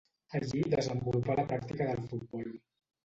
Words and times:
Allí 0.37 0.61
desenvolupà 0.73 1.35
la 1.41 1.45
pràctica 1.53 1.91
del 1.91 2.03
futbol. 2.15 2.51